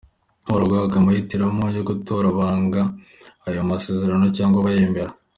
[0.47, 2.81] Barahabwa amahitamo yo gutora banga
[3.47, 5.11] ayo masezerano cyangwa bayemera.